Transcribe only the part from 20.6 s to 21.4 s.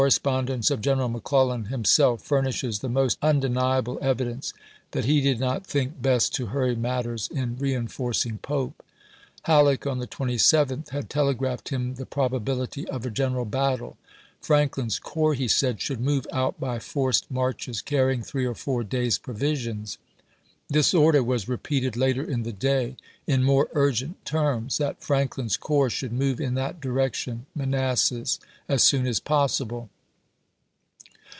This order